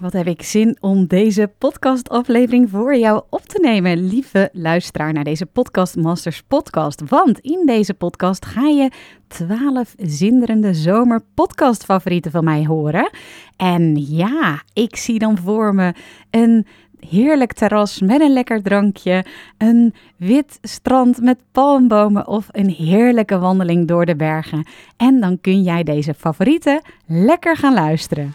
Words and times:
wat 0.00 0.12
heb 0.12 0.26
ik 0.26 0.42
zin 0.42 0.76
om 0.80 1.06
deze 1.06 1.50
podcastaflevering 1.58 2.70
voor 2.70 2.96
jou 2.96 3.22
op 3.30 3.42
te 3.42 3.60
nemen, 3.60 4.08
lieve 4.08 4.48
luisteraar 4.52 5.12
naar 5.12 5.24
deze 5.24 5.46
Podcast 5.46 5.96
Masters 5.96 6.42
podcast. 6.42 7.02
Want 7.08 7.38
in 7.38 7.62
deze 7.66 7.94
podcast 7.94 8.46
ga 8.46 8.68
je 8.68 8.90
12 9.28 9.94
zinderende 9.96 10.74
zomer 10.74 11.20
podcast 11.34 11.84
favorieten 11.84 12.30
van 12.30 12.44
mij 12.44 12.64
horen. 12.64 13.10
En 13.56 13.96
ja, 13.96 14.62
ik 14.72 14.96
zie 14.96 15.18
dan 15.18 15.38
voor 15.38 15.74
me 15.74 15.94
een 16.30 16.66
heerlijk 17.00 17.52
terras 17.52 18.00
met 18.00 18.20
een 18.20 18.32
lekker 18.32 18.62
drankje, 18.62 19.24
een 19.58 19.94
wit 20.16 20.58
strand 20.62 21.20
met 21.20 21.38
palmbomen 21.52 22.26
of 22.26 22.48
een 22.50 22.70
heerlijke 22.70 23.38
wandeling 23.38 23.88
door 23.88 24.06
de 24.06 24.16
bergen. 24.16 24.66
En 24.96 25.20
dan 25.20 25.40
kun 25.40 25.62
jij 25.62 25.82
deze 25.82 26.14
favorieten 26.14 26.80
lekker 27.06 27.56
gaan 27.56 27.74
luisteren. 27.74 28.34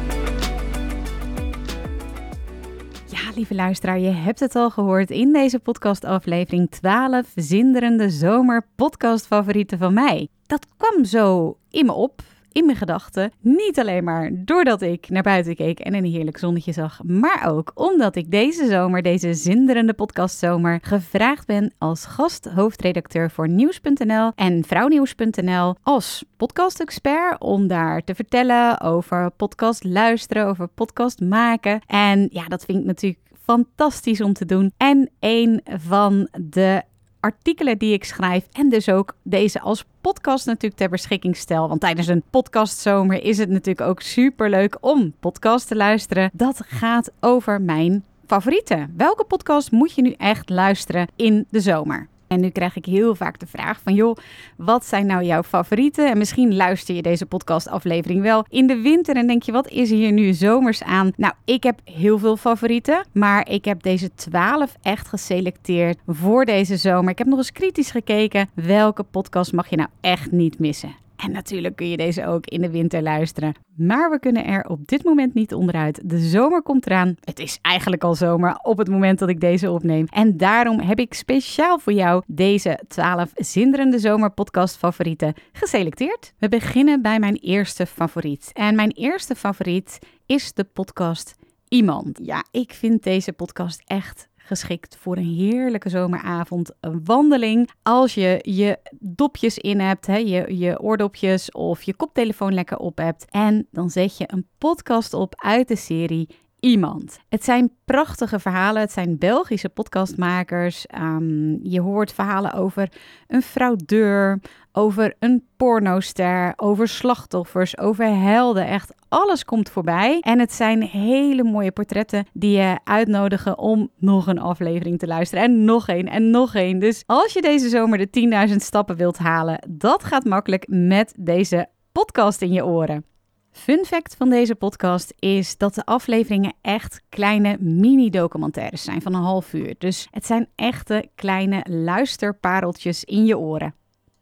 Lieve 3.41 3.63
luisteraar, 3.63 3.99
je 3.99 4.09
hebt 4.09 4.39
het 4.39 4.55
al 4.55 4.69
gehoord 4.69 5.09
in 5.09 5.33
deze 5.33 5.59
podcastaflevering 5.59 6.69
12 6.69 7.31
zinderende 7.35 8.09
zomer 8.09 8.67
podcastfavorieten 8.75 9.77
van 9.77 9.93
mij. 9.93 10.27
Dat 10.45 10.65
kwam 10.77 11.05
zo 11.05 11.57
in 11.69 11.85
me 11.85 11.93
op 11.93 12.21
in 12.51 12.65
mijn 12.65 12.77
gedachten. 12.77 13.31
Niet 13.39 13.79
alleen 13.79 14.03
maar 14.03 14.31
doordat 14.33 14.81
ik 14.81 15.09
naar 15.09 15.23
buiten 15.23 15.55
keek 15.55 15.79
en 15.79 15.93
een 15.93 16.05
heerlijk 16.05 16.37
zonnetje 16.37 16.71
zag, 16.71 17.03
maar 17.03 17.49
ook 17.49 17.71
omdat 17.75 18.15
ik 18.15 18.31
deze 18.31 18.67
zomer, 18.67 19.01
deze 19.01 19.33
zinderende 19.33 19.93
podcastzomer, 19.93 20.79
gevraagd 20.81 21.47
ben 21.47 21.73
als 21.77 22.05
gasthoofdredacteur 22.05 23.31
voor 23.31 23.49
Nieuws.nl 23.49 24.31
en 24.35 24.63
Vrouwnieuws.nl 24.63 25.75
als 25.83 26.23
podcast-expert 26.37 27.39
om 27.39 27.67
daar 27.67 28.03
te 28.03 28.15
vertellen 28.15 28.81
over 28.81 29.31
podcast 29.31 29.83
luisteren, 29.83 30.47
over 30.47 30.67
podcast 30.67 31.19
maken. 31.19 31.81
En 31.87 32.27
ja, 32.31 32.47
dat 32.47 32.65
vind 32.65 32.79
ik 32.79 32.85
natuurlijk 32.85 33.19
fantastisch 33.43 34.21
om 34.21 34.33
te 34.33 34.45
doen. 34.45 34.71
En 34.77 35.09
een 35.19 35.61
van 35.65 36.27
de 36.49 36.81
artikelen 37.19 37.77
die 37.77 37.93
ik 37.93 38.03
schrijf 38.03 38.47
en 38.51 38.69
dus 38.69 38.89
ook 38.89 39.15
deze 39.23 39.59
als 39.59 39.85
podcast 40.01 40.45
natuurlijk 40.45 40.75
ter 40.75 40.89
beschikking 40.89 41.37
stel. 41.37 41.67
Want 41.67 41.81
tijdens 41.81 42.07
een 42.07 42.23
podcastzomer 42.29 43.23
is 43.23 43.37
het 43.37 43.49
natuurlijk 43.49 43.89
ook 43.89 44.01
super 44.01 44.49
leuk 44.49 44.77
om 44.81 45.13
podcast 45.19 45.67
te 45.67 45.75
luisteren. 45.75 46.29
Dat 46.33 46.61
gaat 46.65 47.11
over 47.19 47.61
mijn 47.61 48.03
favorieten. 48.25 48.93
Welke 48.97 49.23
podcast 49.23 49.71
moet 49.71 49.93
je 49.95 50.01
nu 50.01 50.11
echt 50.11 50.49
luisteren 50.49 51.07
in 51.15 51.45
de 51.49 51.59
zomer? 51.59 52.07
En 52.31 52.39
nu 52.39 52.49
krijg 52.49 52.75
ik 52.75 52.85
heel 52.85 53.15
vaak 53.15 53.39
de 53.39 53.47
vraag 53.47 53.79
van, 53.83 53.93
joh, 53.93 54.17
wat 54.57 54.85
zijn 54.85 55.05
nou 55.05 55.23
jouw 55.23 55.43
favorieten? 55.43 56.09
En 56.09 56.17
misschien 56.17 56.55
luister 56.55 56.95
je 56.95 57.01
deze 57.01 57.25
podcastaflevering 57.25 58.21
wel 58.21 58.45
in 58.49 58.67
de 58.67 58.81
winter 58.81 59.15
en 59.15 59.27
denk 59.27 59.43
je, 59.43 59.51
wat 59.51 59.67
is 59.67 59.89
hier 59.89 60.11
nu 60.11 60.33
zomers 60.33 60.83
aan? 60.83 61.11
Nou, 61.17 61.33
ik 61.45 61.63
heb 61.63 61.79
heel 61.83 62.17
veel 62.17 62.37
favorieten, 62.37 63.05
maar 63.11 63.49
ik 63.49 63.65
heb 63.65 63.83
deze 63.83 64.13
12 64.13 64.75
echt 64.81 65.07
geselecteerd 65.07 65.97
voor 66.07 66.45
deze 66.45 66.77
zomer. 66.77 67.11
Ik 67.11 67.17
heb 67.17 67.27
nog 67.27 67.37
eens 67.37 67.51
kritisch 67.51 67.91
gekeken, 67.91 68.49
welke 68.53 69.03
podcast 69.03 69.53
mag 69.53 69.69
je 69.69 69.75
nou 69.75 69.89
echt 70.01 70.31
niet 70.31 70.59
missen? 70.59 70.95
En 71.21 71.31
natuurlijk 71.31 71.75
kun 71.75 71.89
je 71.89 71.97
deze 71.97 72.25
ook 72.25 72.45
in 72.45 72.61
de 72.61 72.69
winter 72.69 73.01
luisteren. 73.01 73.53
Maar 73.75 74.09
we 74.09 74.19
kunnen 74.19 74.45
er 74.45 74.65
op 74.65 74.87
dit 74.87 75.03
moment 75.03 75.33
niet 75.33 75.53
onderuit. 75.53 76.09
De 76.09 76.17
zomer 76.19 76.61
komt 76.61 76.85
eraan. 76.85 77.15
Het 77.19 77.39
is 77.39 77.59
eigenlijk 77.61 78.03
al 78.03 78.15
zomer 78.15 78.59
op 78.61 78.77
het 78.77 78.89
moment 78.89 79.19
dat 79.19 79.29
ik 79.29 79.39
deze 79.39 79.71
opneem. 79.71 80.05
En 80.09 80.37
daarom 80.37 80.79
heb 80.79 80.99
ik 80.99 81.13
speciaal 81.13 81.79
voor 81.79 81.93
jou 81.93 82.23
deze 82.27 82.79
12 82.87 83.31
zinderende 83.35 83.99
zomerpodcast 83.99 84.77
favorieten 84.77 85.33
geselecteerd. 85.51 86.33
We 86.37 86.49
beginnen 86.49 87.01
bij 87.01 87.19
mijn 87.19 87.35
eerste 87.35 87.85
favoriet. 87.85 88.49
En 88.53 88.75
mijn 88.75 88.91
eerste 88.91 89.35
favoriet 89.35 89.99
is 90.25 90.53
de 90.53 90.63
podcast 90.63 91.35
Iemand. 91.67 92.19
Ja, 92.23 92.45
ik 92.51 92.73
vind 92.73 93.03
deze 93.03 93.33
podcast 93.33 93.81
echt 93.85 94.27
geschikt 94.51 94.97
voor 94.99 95.17
een 95.17 95.35
heerlijke 95.35 95.89
zomeravond. 95.89 96.71
Een 96.79 97.01
wandeling. 97.03 97.69
Als 97.81 98.13
je 98.13 98.39
je 98.41 98.77
dopjes 98.99 99.57
in 99.57 99.79
hebt, 99.79 100.07
hè, 100.07 100.17
je, 100.17 100.57
je 100.57 100.79
oordopjes 100.79 101.51
of 101.51 101.83
je 101.83 101.95
koptelefoon 101.95 102.53
lekker 102.53 102.77
op 102.77 102.97
hebt. 102.97 103.25
En 103.29 103.67
dan 103.71 103.89
zet 103.89 104.17
je 104.17 104.23
een 104.27 104.47
podcast 104.57 105.13
op 105.13 105.33
uit 105.37 105.67
de 105.67 105.75
serie 105.75 106.27
Iemand. 106.61 107.19
Het 107.29 107.43
zijn 107.43 107.71
prachtige 107.85 108.39
verhalen. 108.39 108.81
Het 108.81 108.91
zijn 108.91 109.17
Belgische 109.17 109.69
podcastmakers. 109.69 110.85
Um, 110.97 111.59
je 111.63 111.81
hoort 111.81 112.13
verhalen 112.13 112.53
over 112.53 112.91
een 113.27 113.41
fraudeur, 113.41 114.39
over 114.71 115.15
een 115.19 115.45
pornoster, 115.57 116.53
over 116.55 116.87
slachtoffers, 116.87 117.77
over 117.77 118.05
helden. 118.05 118.67
Echt 118.67 118.93
alles 119.11 119.45
komt 119.45 119.69
voorbij. 119.69 120.19
En 120.19 120.39
het 120.39 120.53
zijn 120.53 120.81
hele 120.81 121.43
mooie 121.43 121.71
portretten 121.71 122.25
die 122.33 122.57
je 122.57 122.79
uitnodigen 122.83 123.57
om 123.57 123.89
nog 123.97 124.27
een 124.27 124.39
aflevering 124.39 124.99
te 124.99 125.07
luisteren. 125.07 125.43
En 125.43 125.65
nog 125.65 125.87
één 125.87 126.07
en 126.07 126.29
nog 126.29 126.55
één. 126.55 126.79
Dus 126.79 127.03
als 127.05 127.33
je 127.33 127.41
deze 127.41 127.69
zomer 127.69 127.97
de 127.97 128.49
10.000 128.49 128.55
stappen 128.55 128.95
wilt 128.95 129.17
halen, 129.17 129.67
dat 129.69 130.03
gaat 130.03 130.25
makkelijk 130.25 130.65
met 130.67 131.13
deze 131.17 131.69
podcast 131.91 132.41
in 132.41 132.51
je 132.51 132.65
oren. 132.65 133.05
Fun 133.51 133.85
fact 133.85 134.15
van 134.15 134.29
deze 134.29 134.55
podcast 134.55 135.13
is 135.19 135.57
dat 135.57 135.75
de 135.75 135.85
afleveringen 135.85 136.53
echt 136.61 137.01
kleine 137.09 137.57
mini-documentaires 137.59 138.83
zijn 138.83 139.01
van 139.01 139.13
een 139.13 139.21
half 139.21 139.53
uur. 139.53 139.75
Dus 139.77 140.07
het 140.11 140.25
zijn 140.25 140.47
echte 140.55 141.09
kleine 141.15 141.65
luisterpareltjes 141.69 143.03
in 143.03 143.25
je 143.25 143.37
oren. 143.37 143.75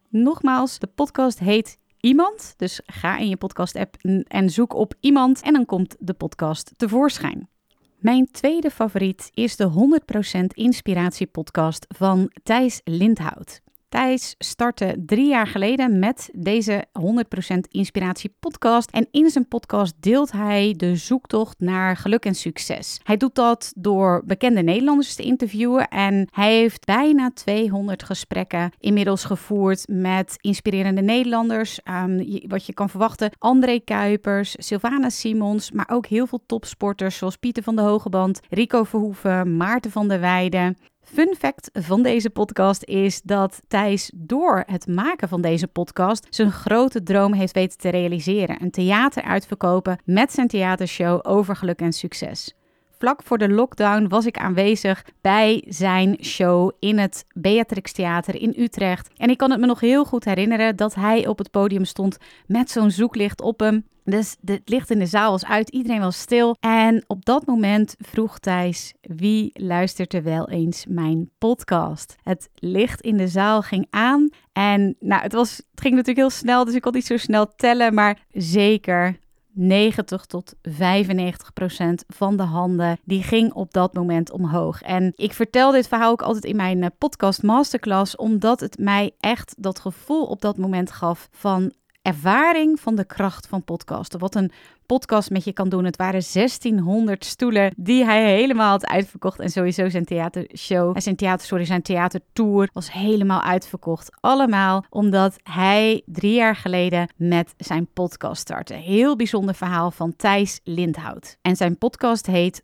Nogmaals, 0.09 0.79
de 0.79 0.87
podcast 0.87 1.39
heet 1.39 1.78
Iemand. 1.99 2.53
Dus 2.57 2.81
ga 2.85 3.17
in 3.17 3.29
je 3.29 3.37
podcast-app 3.37 3.95
en 4.27 4.49
zoek 4.49 4.73
op 4.73 4.93
iemand 4.99 5.41
en 5.41 5.53
dan 5.53 5.65
komt 5.65 5.95
de 5.99 6.13
podcast 6.13 6.71
tevoorschijn. 6.77 7.49
Mijn 7.97 8.31
tweede 8.31 8.71
favoriet 8.71 9.29
is 9.33 9.55
de 9.55 9.99
100% 10.39 10.39
Inspiratie 10.53 11.27
podcast 11.27 11.85
van 11.97 12.31
Thijs 12.43 12.81
Lindhout. 12.83 13.61
Thijs 13.89 14.35
startte 14.37 14.95
drie 15.05 15.27
jaar 15.27 15.47
geleden 15.47 15.99
met 15.99 16.29
deze 16.33 16.85
100% 16.99 17.57
Inspiratie 17.69 18.35
podcast. 18.39 18.91
En 18.91 19.07
in 19.11 19.29
zijn 19.29 19.47
podcast 19.47 19.93
deelt 19.99 20.31
hij 20.31 20.73
de 20.77 20.95
zoektocht 20.95 21.59
naar 21.59 21.97
geluk 21.97 22.25
en 22.25 22.35
succes. 22.35 22.99
Hij 23.03 23.17
doet 23.17 23.35
dat 23.35 23.73
door 23.75 24.21
bekende 24.25 24.61
Nederlanders 24.61 25.15
te 25.15 25.23
interviewen. 25.23 25.87
En 25.87 26.27
hij 26.31 26.55
heeft 26.55 26.85
bijna 26.85 27.31
200 27.33 28.03
gesprekken 28.03 28.71
inmiddels 28.79 29.23
gevoerd 29.23 29.87
met 29.87 30.35
inspirerende 30.41 31.01
Nederlanders. 31.01 31.79
Um, 32.03 32.47
wat 32.47 32.65
je 32.65 32.73
kan 32.73 32.89
verwachten: 32.89 33.31
André 33.37 33.79
Kuipers, 33.79 34.55
Sylvana 34.57 35.09
Simons, 35.09 35.71
maar 35.71 35.89
ook 35.91 36.05
heel 36.05 36.27
veel 36.27 36.43
topsporters 36.45 37.17
zoals 37.17 37.35
Pieter 37.35 37.63
van 37.63 37.75
de 37.75 37.81
Hogeband, 37.81 38.39
Rico 38.49 38.83
Verhoeven, 38.83 39.57
Maarten 39.57 39.91
van 39.91 40.07
der 40.07 40.19
Weijden. 40.19 40.77
Fun 41.13 41.35
fact 41.37 41.69
van 41.73 42.03
deze 42.03 42.29
podcast 42.29 42.83
is 42.83 43.21
dat 43.21 43.61
Thijs 43.67 44.11
door 44.15 44.63
het 44.65 44.87
maken 44.87 45.27
van 45.27 45.41
deze 45.41 45.67
podcast 45.67 46.27
zijn 46.29 46.51
grote 46.51 47.03
droom 47.03 47.33
heeft 47.33 47.53
weten 47.53 47.77
te 47.77 47.89
realiseren. 47.89 48.61
Een 48.61 48.71
theater 48.71 49.23
uitverkopen 49.23 49.99
met 50.05 50.31
zijn 50.31 50.47
theatershow 50.47 51.19
over 51.21 51.55
geluk 51.55 51.79
en 51.79 51.93
succes. 51.93 52.53
Vlak 52.99 53.23
voor 53.23 53.37
de 53.37 53.49
lockdown 53.49 54.07
was 54.07 54.25
ik 54.25 54.37
aanwezig 54.37 55.05
bij 55.21 55.63
zijn 55.67 56.17
show 56.21 56.71
in 56.79 56.97
het 56.97 57.25
Beatrix 57.33 57.91
Theater 57.91 58.41
in 58.41 58.53
Utrecht. 58.57 59.09
En 59.17 59.29
ik 59.29 59.37
kan 59.37 59.51
het 59.51 59.59
me 59.59 59.65
nog 59.65 59.79
heel 59.79 60.05
goed 60.05 60.25
herinneren 60.25 60.75
dat 60.75 60.95
hij 60.95 61.27
op 61.27 61.37
het 61.37 61.51
podium 61.51 61.85
stond 61.85 62.17
met 62.45 62.71
zo'n 62.71 62.91
zoeklicht 62.91 63.41
op 63.41 63.59
hem. 63.59 63.85
Dus 64.03 64.35
het 64.45 64.61
licht 64.65 64.89
in 64.89 64.99
de 64.99 65.05
zaal 65.05 65.31
was 65.31 65.45
uit, 65.45 65.69
iedereen 65.69 65.99
was 65.99 66.19
stil. 66.19 66.55
En 66.59 67.03
op 67.07 67.25
dat 67.25 67.45
moment 67.45 67.95
vroeg 67.99 68.39
Thijs, 68.39 68.93
wie 69.01 69.49
luistert 69.53 70.13
er 70.13 70.23
wel 70.23 70.49
eens 70.49 70.85
mijn 70.89 71.29
podcast? 71.37 72.15
Het 72.23 72.49
licht 72.55 73.01
in 73.01 73.17
de 73.17 73.27
zaal 73.27 73.61
ging 73.61 73.87
aan 73.89 74.29
en 74.53 74.95
nou, 74.99 75.21
het, 75.21 75.33
was, 75.33 75.55
het 75.55 75.81
ging 75.81 75.93
natuurlijk 75.95 76.27
heel 76.27 76.37
snel, 76.37 76.65
dus 76.65 76.73
ik 76.73 76.81
kon 76.81 76.93
niet 76.93 77.05
zo 77.05 77.17
snel 77.17 77.55
tellen, 77.55 77.93
maar 77.93 78.19
zeker 78.31 79.19
90 79.53 80.25
tot 80.25 80.53
95 80.61 81.53
procent 81.53 82.03
van 82.07 82.37
de 82.37 82.43
handen 82.43 82.99
die 83.03 83.23
ging 83.23 83.53
op 83.53 83.73
dat 83.73 83.93
moment 83.93 84.31
omhoog. 84.31 84.81
En 84.81 85.13
ik 85.15 85.33
vertel 85.33 85.71
dit 85.71 85.87
verhaal 85.87 86.11
ook 86.11 86.21
altijd 86.21 86.45
in 86.45 86.55
mijn 86.55 86.83
eh, 86.83 86.89
podcast 86.97 87.43
masterclass, 87.43 88.15
omdat 88.15 88.59
het 88.59 88.77
mij 88.77 89.11
echt 89.19 89.55
dat 89.57 89.79
gevoel 89.79 90.25
op 90.25 90.41
dat 90.41 90.57
moment 90.57 90.91
gaf 90.91 91.29
van 91.31 91.73
ervaring 92.09 92.79
van 92.79 92.95
de 92.95 93.05
kracht 93.05 93.47
van 93.47 93.63
podcasten. 93.63 94.19
Wat 94.19 94.35
een 94.35 94.51
podcast 94.85 95.29
met 95.29 95.43
je 95.43 95.53
kan 95.53 95.69
doen. 95.69 95.85
Het 95.85 95.95
waren 95.95 96.23
1600 96.33 97.25
stoelen 97.25 97.73
die 97.77 98.05
hij 98.05 98.35
helemaal 98.35 98.69
had 98.69 98.87
uitverkocht. 98.87 99.39
En 99.39 99.49
sowieso 99.49 99.89
zijn 99.89 100.05
theatershow, 100.05 100.99
zijn 100.99 101.15
theater, 101.15 101.47
sorry, 101.47 101.65
zijn 101.65 101.81
theatertour 101.81 102.69
was 102.73 102.91
helemaal 102.91 103.41
uitverkocht. 103.41 104.17
Allemaal 104.19 104.85
omdat 104.89 105.35
hij 105.43 106.01
drie 106.05 106.33
jaar 106.33 106.55
geleden 106.55 107.09
met 107.15 107.53
zijn 107.57 107.87
podcast 107.93 108.41
startte. 108.41 108.73
Heel 108.73 109.15
bijzonder 109.15 109.55
verhaal 109.55 109.91
van 109.91 110.15
Thijs 110.15 110.59
Lindhout. 110.63 111.37
En 111.41 111.55
zijn 111.55 111.77
podcast 111.77 112.25
heet 112.25 112.61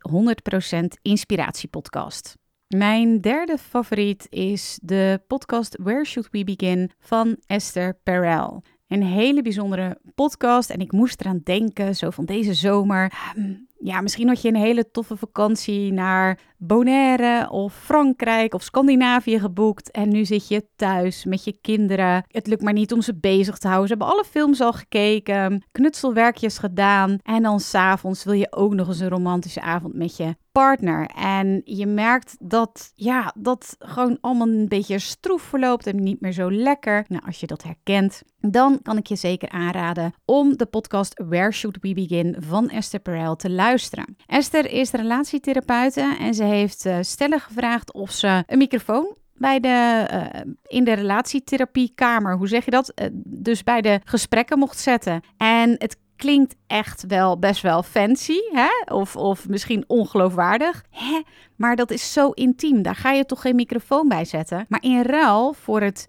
100% 0.72 0.84
Inspiratiepodcast. 1.02 2.34
Mijn 2.66 3.20
derde 3.20 3.58
favoriet 3.58 4.26
is 4.30 4.78
de 4.82 5.20
podcast 5.26 5.76
Where 5.82 6.04
Should 6.04 6.28
We 6.30 6.44
Begin 6.44 6.90
van 6.98 7.36
Esther 7.46 7.98
Perel. 8.02 8.62
Een 8.88 9.02
hele 9.02 9.42
bijzondere 9.42 9.98
podcast 10.14 10.70
en 10.70 10.78
ik 10.80 10.92
moest 10.92 11.20
eraan 11.20 11.40
denken, 11.44 11.96
zo 11.96 12.10
van 12.10 12.24
deze 12.24 12.54
zomer. 12.54 13.12
Ehm, 13.36 13.54
ja, 13.78 14.00
misschien 14.00 14.28
had 14.28 14.42
je 14.42 14.48
een 14.48 14.56
hele 14.56 14.90
toffe 14.90 15.16
vakantie 15.16 15.92
naar 15.92 16.40
Bonaire 16.58 17.50
of 17.50 17.74
Frankrijk 17.74 18.54
of 18.54 18.62
Scandinavië 18.62 19.38
geboekt. 19.38 19.90
En 19.90 20.08
nu 20.08 20.24
zit 20.24 20.48
je 20.48 20.66
thuis 20.76 21.24
met 21.24 21.44
je 21.44 21.58
kinderen. 21.60 22.24
Het 22.28 22.46
lukt 22.46 22.62
maar 22.62 22.72
niet 22.72 22.92
om 22.92 23.02
ze 23.02 23.14
bezig 23.14 23.58
te 23.58 23.66
houden. 23.66 23.88
Ze 23.88 23.94
hebben 23.94 24.14
alle 24.14 24.24
films 24.24 24.60
al 24.60 24.72
gekeken, 24.72 25.64
knutselwerkjes 25.72 26.58
gedaan. 26.58 27.18
En 27.22 27.42
dan 27.42 27.60
s'avonds 27.60 28.24
wil 28.24 28.34
je 28.34 28.52
ook 28.52 28.74
nog 28.74 28.88
eens 28.88 29.00
een 29.00 29.08
romantische 29.08 29.60
avond 29.60 29.94
met 29.94 30.16
je 30.16 30.36
partner. 30.52 31.06
En 31.16 31.60
je 31.64 31.86
merkt 31.86 32.36
dat, 32.38 32.92
ja, 32.94 33.32
dat 33.38 33.76
gewoon 33.78 34.18
allemaal 34.20 34.48
een 34.48 34.68
beetje 34.68 34.98
stroef 34.98 35.42
verloopt 35.42 35.86
en 35.86 36.02
niet 36.02 36.20
meer 36.20 36.32
zo 36.32 36.52
lekker. 36.52 37.04
Nou, 37.08 37.22
als 37.26 37.40
je 37.40 37.46
dat 37.46 37.62
herkent, 37.62 38.22
dan 38.40 38.82
kan 38.82 38.96
ik 38.96 39.06
je 39.06 39.16
zeker 39.16 39.48
aanraden 39.48 40.14
om 40.24 40.56
de 40.56 40.66
podcast 40.66 41.22
Where 41.28 41.52
Should 41.52 41.78
We 41.80 41.94
Begin 41.94 42.36
van 42.38 42.68
Esther 42.68 43.00
Perel 43.00 43.36
te 43.36 43.50
luisteren. 43.50 44.16
Esther 44.26 44.70
is 44.70 44.90
relatietherapeute 44.90 46.16
en 46.20 46.34
ze 46.34 46.44
heeft 46.46 46.86
uh, 46.86 46.96
stellen 47.00 47.40
gevraagd 47.40 47.92
of 47.92 48.10
ze 48.10 48.42
een 48.46 48.58
microfoon 48.58 49.16
bij 49.34 49.60
de, 49.60 50.08
uh, 50.12 50.52
in 50.66 50.84
de 50.84 50.92
relatietherapiekamer, 50.92 52.36
hoe 52.36 52.48
zeg 52.48 52.64
je 52.64 52.70
dat? 52.70 52.92
Uh, 52.94 53.06
dus 53.24 53.62
bij 53.62 53.80
de 53.80 54.00
gesprekken 54.04 54.58
mocht 54.58 54.78
zetten. 54.78 55.20
En 55.36 55.70
het 55.78 55.96
klinkt 56.16 56.54
echt 56.66 57.04
wel 57.06 57.38
best 57.38 57.62
wel 57.62 57.82
fancy, 57.82 58.38
hè? 58.52 58.92
Of, 58.94 59.16
of 59.16 59.48
misschien 59.48 59.84
ongeloofwaardig. 59.86 60.84
Hè? 60.90 61.20
Maar 61.56 61.76
dat 61.76 61.90
is 61.90 62.12
zo 62.12 62.30
intiem. 62.30 62.82
Daar 62.82 62.94
ga 62.94 63.10
je 63.10 63.26
toch 63.26 63.40
geen 63.40 63.54
microfoon 63.54 64.08
bij 64.08 64.24
zetten. 64.24 64.66
Maar 64.68 64.82
in 64.82 65.02
ruil 65.02 65.52
voor 65.52 65.80
het 65.80 66.06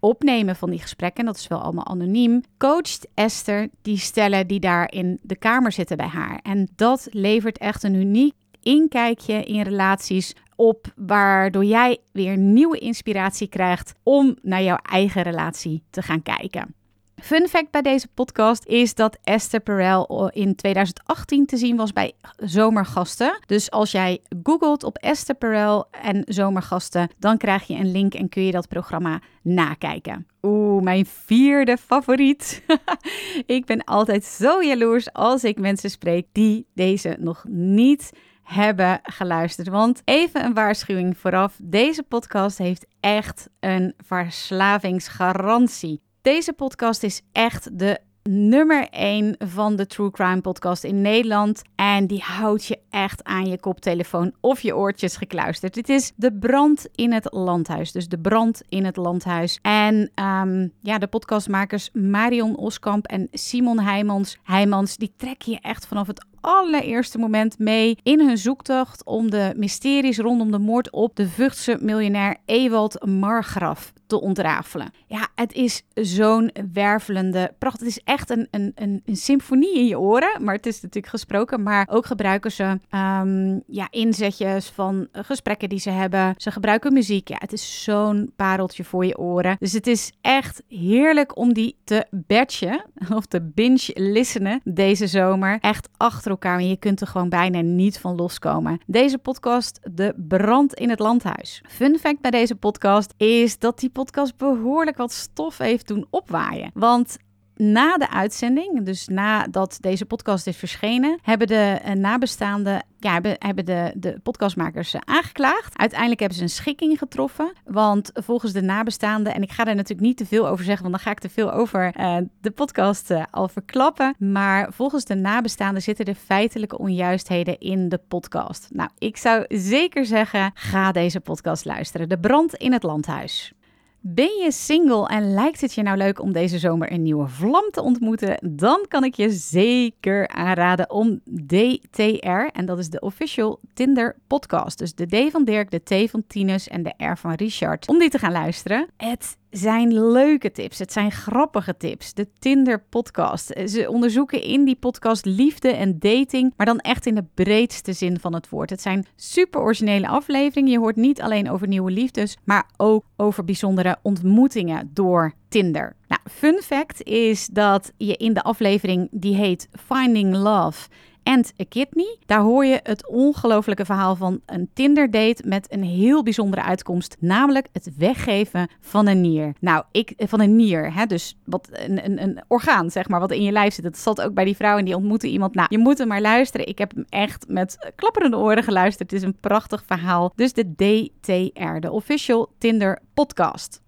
opnemen 0.00 0.56
van 0.56 0.70
die 0.70 0.80
gesprekken, 0.80 1.24
dat 1.24 1.36
is 1.36 1.48
wel 1.48 1.60
allemaal 1.60 1.86
anoniem, 1.86 2.42
coacht 2.58 3.08
Esther 3.14 3.68
die 3.82 3.98
stellen 3.98 4.46
die 4.46 4.60
daar 4.60 4.92
in 4.92 5.18
de 5.22 5.36
kamer 5.36 5.72
zitten 5.72 5.96
bij 5.96 6.06
haar. 6.06 6.40
En 6.42 6.68
dat 6.76 7.08
levert 7.10 7.58
echt 7.58 7.82
een 7.82 7.94
uniek 7.94 8.34
inkijkje 8.68 9.44
in 9.44 9.62
relaties 9.62 10.34
op, 10.56 10.86
waardoor 10.96 11.64
jij 11.64 11.98
weer 12.12 12.36
nieuwe 12.36 12.78
inspiratie 12.78 13.48
krijgt 13.48 13.94
om 14.02 14.36
naar 14.42 14.62
jouw 14.62 14.78
eigen 14.82 15.22
relatie 15.22 15.82
te 15.90 16.02
gaan 16.02 16.22
kijken. 16.22 16.74
Fun 17.22 17.48
fact 17.48 17.70
bij 17.70 17.82
deze 17.82 18.08
podcast 18.14 18.64
is 18.66 18.94
dat 18.94 19.18
Esther 19.24 19.60
Perel 19.60 20.30
in 20.32 20.54
2018 20.54 21.46
te 21.46 21.56
zien 21.56 21.76
was 21.76 21.92
bij 21.92 22.12
Zomergasten. 22.36 23.38
Dus 23.46 23.70
als 23.70 23.90
jij 23.90 24.20
googelt 24.42 24.84
op 24.84 24.96
Esther 24.96 25.34
Perel 25.34 25.88
en 25.90 26.22
Zomergasten, 26.26 27.10
dan 27.18 27.36
krijg 27.36 27.66
je 27.66 27.74
een 27.74 27.90
link 27.90 28.14
en 28.14 28.28
kun 28.28 28.42
je 28.42 28.52
dat 28.52 28.68
programma 28.68 29.20
nakijken. 29.42 30.26
Oeh, 30.42 30.82
mijn 30.82 31.06
vierde 31.06 31.76
favoriet. 31.76 32.62
ik 33.46 33.64
ben 33.64 33.84
altijd 33.84 34.24
zo 34.24 34.62
jaloers 34.62 35.12
als 35.12 35.44
ik 35.44 35.58
mensen 35.58 35.90
spreek 35.90 36.26
die 36.32 36.66
deze 36.74 37.16
nog 37.18 37.44
niet 37.48 38.10
hebben 38.48 39.00
geluisterd. 39.02 39.68
Want 39.68 40.02
even 40.04 40.44
een 40.44 40.54
waarschuwing 40.54 41.18
vooraf: 41.18 41.54
deze 41.62 42.02
podcast 42.02 42.58
heeft 42.58 42.86
echt 43.00 43.48
een 43.60 43.94
verslavingsgarantie. 44.04 46.00
Deze 46.22 46.52
podcast 46.52 47.02
is 47.02 47.22
echt 47.32 47.78
de 47.78 48.00
nummer 48.22 48.88
1 48.90 49.34
van 49.38 49.76
de 49.76 49.86
True 49.86 50.10
Crime 50.10 50.40
podcast 50.40 50.84
in 50.84 51.00
Nederland. 51.00 51.62
En 51.74 52.06
die 52.06 52.22
houdt 52.22 52.64
je 52.64 52.78
echt 52.90 53.24
aan 53.24 53.46
je 53.46 53.60
koptelefoon 53.60 54.32
of 54.40 54.60
je 54.60 54.76
oortjes 54.76 55.16
gekluisterd. 55.16 55.74
Dit 55.74 55.88
is 55.88 56.12
De 56.16 56.32
Brand 56.32 56.88
in 56.94 57.12
het 57.12 57.32
Landhuis. 57.32 57.92
Dus 57.92 58.08
De 58.08 58.18
Brand 58.18 58.62
in 58.68 58.84
het 58.84 58.96
Landhuis. 58.96 59.58
En 59.62 60.10
um, 60.14 60.72
ja, 60.80 60.98
de 60.98 61.06
podcastmakers 61.06 61.90
Marion 61.92 62.56
Oskamp 62.56 63.06
en 63.06 63.28
Simon 63.32 63.78
Heijmans, 63.78 64.38
Heijmans, 64.42 64.96
die 64.96 65.12
trekken 65.16 65.52
je 65.52 65.58
echt 65.60 65.86
vanaf 65.86 66.06
het 66.06 66.26
allereerste 66.40 67.18
moment 67.18 67.58
mee 67.58 67.98
in 68.02 68.20
hun 68.20 68.38
zoektocht 68.38 69.04
om 69.04 69.30
de 69.30 69.52
mysteries 69.56 70.18
rondom 70.18 70.50
de 70.50 70.58
moord 70.58 70.90
op 70.90 71.16
de 71.16 71.28
Vughtse 71.28 71.78
miljonair 71.80 72.36
Ewald 72.44 73.06
Margraf 73.06 73.92
te 74.06 74.20
ontrafelen. 74.20 74.90
Ja, 75.06 75.28
het 75.34 75.52
is 75.52 75.82
zo'n 75.94 76.50
wervelende 76.72 77.54
pracht. 77.58 77.78
Het 77.78 77.88
is 77.88 78.00
echt 78.04 78.30
een, 78.30 78.48
een, 78.50 78.72
een, 78.74 79.02
een, 79.04 79.16
symfonie 79.16 79.78
in 79.78 79.86
je 79.86 79.98
oren, 79.98 80.44
maar 80.44 80.54
het 80.54 80.66
is 80.66 80.80
natuurlijk 80.80 81.12
gesproken. 81.12 81.62
Maar 81.62 81.88
ook 81.90 82.06
gebruiken 82.06 82.52
ze 82.52 82.78
um, 82.90 83.62
ja, 83.66 83.86
inzetjes 83.90 84.68
van 84.68 85.08
gesprekken 85.12 85.68
die 85.68 85.78
ze 85.78 85.90
hebben. 85.90 86.34
Ze 86.36 86.50
gebruiken 86.50 86.92
muziek. 86.92 87.28
Ja, 87.28 87.36
het 87.38 87.52
is 87.52 87.82
zo'n 87.82 88.32
pareltje 88.36 88.84
voor 88.84 89.04
je 89.04 89.18
oren. 89.18 89.56
Dus 89.58 89.72
het 89.72 89.86
is 89.86 90.12
echt 90.20 90.62
heerlijk 90.68 91.36
om 91.36 91.52
die 91.52 91.76
te 91.84 92.06
batchen 92.10 92.84
of 93.18 93.26
te 93.26 93.42
binge-listenen 93.42 94.60
deze 94.64 95.06
zomer. 95.06 95.58
Echt 95.60 95.88
achter 95.96 96.30
elkaar. 96.30 96.58
En 96.58 96.68
je 96.68 96.76
kunt 96.76 97.00
er 97.00 97.06
gewoon 97.06 97.28
bijna 97.28 97.60
niet 97.60 97.98
van 97.98 98.14
loskomen. 98.16 98.80
Deze 98.86 99.18
podcast, 99.18 99.80
De 99.92 100.14
Brand 100.16 100.74
in 100.74 100.90
het 100.90 100.98
Landhuis. 100.98 101.62
Fun 101.68 101.98
fact 101.98 102.20
bij 102.20 102.30
deze 102.30 102.54
podcast 102.54 103.14
is 103.16 103.58
dat 103.58 103.78
die 103.78 103.90
podcast 103.90 104.36
behoorlijk 104.36 104.96
wat 104.96 105.12
stof 105.12 105.58
heeft 105.58 105.88
doen 105.88 106.06
opwaaien. 106.10 106.70
Want 106.74 107.16
na 107.58 107.96
de 107.96 108.10
uitzending, 108.10 108.82
dus 108.82 109.08
nadat 109.08 109.76
deze 109.80 110.04
podcast 110.04 110.46
is 110.46 110.56
verschenen, 110.56 111.18
hebben 111.22 111.46
de 111.46 111.78
uh, 111.86 111.92
nabestaanden, 111.92 112.84
ja, 112.98 113.20
hebben, 113.38 113.64
de, 113.64 113.92
de 113.96 114.20
podcastmakers 114.22 114.94
uh, 114.94 115.00
aangeklaagd. 115.04 115.78
Uiteindelijk 115.78 116.20
hebben 116.20 116.38
ze 116.38 116.44
een 116.44 116.50
schikking 116.50 116.98
getroffen, 116.98 117.52
want 117.64 118.10
volgens 118.14 118.52
de 118.52 118.62
nabestaanden, 118.62 119.34
en 119.34 119.42
ik 119.42 119.50
ga 119.50 119.64
daar 119.64 119.74
natuurlijk 119.74 120.08
niet 120.08 120.16
te 120.16 120.26
veel 120.26 120.48
over 120.48 120.64
zeggen, 120.64 120.82
want 120.82 120.94
dan 120.94 121.04
ga 121.04 121.10
ik 121.10 121.18
te 121.18 121.28
veel 121.28 121.52
over 121.52 121.94
uh, 122.00 122.16
de 122.40 122.50
podcast 122.50 123.12
al 123.30 123.48
verklappen. 123.48 124.14
Maar 124.18 124.72
volgens 124.72 125.04
de 125.04 125.14
nabestaanden 125.14 125.82
zitten 125.82 126.04
er 126.04 126.14
feitelijke 126.14 126.78
onjuistheden 126.78 127.58
in 127.58 127.88
de 127.88 128.00
podcast. 128.08 128.68
Nou, 128.72 128.90
ik 128.98 129.16
zou 129.16 129.44
zeker 129.48 130.06
zeggen, 130.06 130.50
ga 130.54 130.92
deze 130.92 131.20
podcast 131.20 131.64
luisteren. 131.64 132.08
De 132.08 132.18
brand 132.18 132.54
in 132.54 132.72
het 132.72 132.82
landhuis. 132.82 133.52
Ben 134.00 134.38
je 134.42 134.52
single 134.52 135.06
en 135.06 135.34
lijkt 135.34 135.60
het 135.60 135.74
je 135.74 135.82
nou 135.82 135.96
leuk 135.96 136.20
om 136.20 136.32
deze 136.32 136.58
zomer 136.58 136.92
een 136.92 137.02
nieuwe 137.02 137.28
vlam 137.28 137.70
te 137.70 137.82
ontmoeten? 137.82 138.50
Dan 138.56 138.84
kan 138.88 139.04
ik 139.04 139.14
je 139.14 139.30
zeker 139.30 140.28
aanraden 140.28 140.90
om 140.90 141.20
DTR, 141.46 142.46
en 142.52 142.66
dat 142.66 142.78
is 142.78 142.90
de 142.90 143.00
official 143.00 143.60
Tinder 143.74 144.16
podcast. 144.26 144.78
Dus 144.78 144.94
de 144.94 145.06
D 145.06 145.30
van 145.30 145.44
Dirk, 145.44 145.70
de 145.70 146.06
T 146.06 146.10
van 146.10 146.24
Tinus 146.26 146.68
en 146.68 146.82
de 146.82 146.94
R 146.96 147.16
van 147.16 147.32
Richard. 147.32 147.88
Om 147.88 147.98
die 147.98 148.10
te 148.10 148.18
gaan 148.18 148.32
luisteren. 148.32 148.88
Het 148.96 149.36
zijn 149.50 150.10
leuke 150.10 150.50
tips. 150.50 150.78
Het 150.78 150.92
zijn 150.92 151.12
grappige 151.12 151.76
tips. 151.76 152.14
De 152.14 152.28
Tinder 152.38 152.82
podcast. 152.88 153.52
Ze 153.64 153.88
onderzoeken 153.90 154.42
in 154.42 154.64
die 154.64 154.76
podcast 154.76 155.24
liefde 155.24 155.68
en 155.68 155.98
dating, 155.98 156.52
maar 156.56 156.66
dan 156.66 156.78
echt 156.78 157.06
in 157.06 157.14
de 157.14 157.24
breedste 157.34 157.92
zin 157.92 158.20
van 158.20 158.34
het 158.34 158.48
woord. 158.48 158.70
Het 158.70 158.82
zijn 158.82 159.06
super 159.16 159.60
originele 159.60 160.08
afleveringen. 160.08 160.72
Je 160.72 160.78
hoort 160.78 160.96
niet 160.96 161.20
alleen 161.20 161.50
over 161.50 161.68
nieuwe 161.68 161.90
liefdes, 161.90 162.36
maar 162.44 162.70
ook 162.76 163.04
over 163.16 163.44
bijzondere 163.44 163.98
ontmoetingen 164.02 164.90
door 164.94 165.32
Tinder. 165.48 165.96
Nou, 166.08 166.20
fun 166.30 166.60
fact 166.62 167.02
is 167.02 167.46
dat 167.46 167.92
je 167.96 168.16
in 168.16 168.32
de 168.32 168.42
aflevering 168.42 169.08
die 169.10 169.34
heet 169.34 169.68
Finding 169.86 170.34
Love 170.34 170.88
and 171.28 171.52
a 171.60 171.64
Kidney. 171.68 172.16
Daar 172.26 172.40
hoor 172.40 172.64
je 172.64 172.80
het 172.82 173.08
ongelofelijke 173.08 173.84
verhaal 173.84 174.16
van 174.16 174.40
een 174.46 174.70
Tinder-date 174.74 175.42
met 175.46 175.72
een 175.72 175.82
heel 175.82 176.22
bijzondere 176.22 176.62
uitkomst, 176.62 177.16
namelijk 177.20 177.68
het 177.72 177.90
weggeven 177.96 178.68
van 178.80 179.06
een 179.06 179.20
nier. 179.20 179.52
Nou, 179.60 179.84
ik 179.92 180.12
van 180.16 180.40
een 180.40 180.56
nier, 180.56 180.94
hè, 180.94 181.06
dus 181.06 181.36
wat 181.44 181.68
een, 181.72 182.04
een, 182.04 182.22
een 182.22 182.42
orgaan, 182.46 182.90
zeg 182.90 183.08
maar, 183.08 183.20
wat 183.20 183.30
in 183.30 183.42
je 183.42 183.52
lijf 183.52 183.74
zit. 183.74 183.84
Dat 183.84 183.98
zat 183.98 184.20
ook 184.20 184.34
bij 184.34 184.44
die 184.44 184.56
vrouw 184.56 184.78
en 184.78 184.84
die 184.84 184.96
ontmoette 184.96 185.28
iemand. 185.28 185.54
Nou, 185.54 185.66
je 185.70 185.78
moet 185.78 185.98
hem 185.98 186.08
maar 186.08 186.20
luisteren. 186.20 186.66
Ik 186.66 186.78
heb 186.78 186.94
hem 186.94 187.04
echt 187.08 187.44
met 187.48 187.92
klapperende 187.96 188.36
oren 188.36 188.62
geluisterd. 188.62 189.10
Het 189.10 189.20
is 189.20 189.26
een 189.26 189.40
prachtig 189.40 189.82
verhaal. 189.86 190.32
Dus 190.34 190.52
de 190.52 190.74
DTR, 190.74 191.80
de 191.80 191.90
Official 191.90 192.52
Tinder 192.58 192.98
Podcast. 193.14 193.80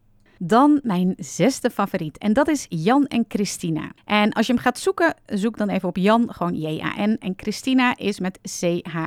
Dan 0.43 0.81
mijn 0.83 1.15
zesde 1.17 1.71
favoriet. 1.71 2.19
En 2.19 2.33
dat 2.33 2.49
is 2.49 2.67
Jan 2.69 3.07
en 3.07 3.25
Christina. 3.29 3.93
En 4.05 4.33
als 4.33 4.47
je 4.47 4.53
hem 4.53 4.63
gaat 4.63 4.79
zoeken, 4.79 5.15
zoek 5.27 5.57
dan 5.57 5.69
even 5.69 5.89
op 5.89 5.97
Jan, 5.97 6.33
gewoon 6.33 6.55
J-A-N. 6.55 7.17
En 7.19 7.35
Christina 7.37 7.97
is 7.97 8.21
met 8.21 8.39
C-H-R-I-S-T-I-N-A. 8.61 9.05